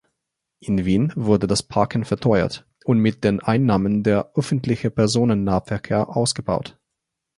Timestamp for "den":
3.23-3.39